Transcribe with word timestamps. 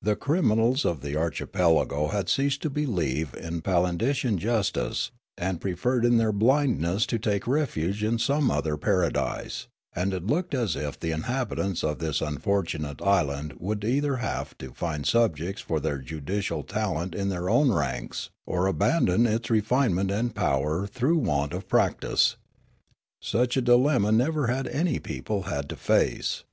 The 0.00 0.16
criminals 0.16 0.86
of 0.86 1.02
the 1.02 1.14
archipelago 1.16 2.06
had 2.08 2.30
ceased 2.30 2.62
to 2.62 2.70
believe 2.70 3.34
in 3.34 3.60
Palindician 3.60 4.38
justice, 4.38 5.10
and 5.36 5.60
preferred 5.60 6.06
in 6.06 6.16
their 6.16 6.32
blindness 6.32 7.04
to 7.04 7.18
take 7.18 7.46
refuge 7.46 8.02
in 8.02 8.18
some 8.18 8.50
other 8.50 8.78
paradise; 8.78 9.68
and 9.94 10.14
it 10.14 10.24
looked 10.26 10.54
as 10.54 10.74
if 10.74 10.98
the 10.98 11.10
inhab 11.10 11.50
itants 11.50 11.84
of 11.84 11.98
this 11.98 12.22
unfortunate 12.22 13.02
island 13.02 13.56
would 13.58 13.84
either 13.84 14.16
have 14.16 14.56
to 14.56 14.72
find 14.72 15.04
subjects 15.04 15.60
for 15.60 15.80
their 15.80 15.98
judicial 15.98 16.62
talent 16.62 17.14
in 17.14 17.28
their 17.28 17.50
own 17.50 17.70
ranks 17.70 18.30
or 18.46 18.66
abandon 18.68 19.26
its 19.26 19.50
refinement 19.50 20.10
and 20.10 20.34
power 20.34 20.86
through 20.86 21.18
want 21.18 21.52
of 21.52 21.68
practice. 21.68 22.36
Such 23.20 23.54
a 23.58 23.60
dilemma 23.60 24.12
never 24.12 24.46
had 24.46 24.66
any 24.68 24.98
people 24.98 25.42
had 25.42 25.68
to 25.68 25.76
face. 25.76 26.44